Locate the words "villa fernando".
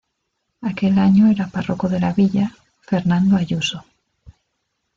2.11-3.35